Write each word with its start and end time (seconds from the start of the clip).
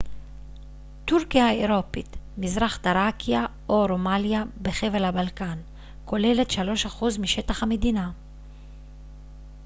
טורקיה 1.05 1.47
האירופית 1.47 2.17
מזרח 2.37 2.77
תראקיה 2.77 3.45
או 3.69 3.85
רומליה 3.89 4.43
בחבל 4.61 5.03
הבלקן 5.05 5.57
כוללת 6.05 6.47
3% 6.51 6.55
משטח 7.19 7.63
המדינה 7.63 8.11